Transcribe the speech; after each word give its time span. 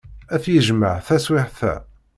Ad 0.33 0.39
t-yejmeɛ 0.43 0.95
taswiɛt-a. 1.07 1.73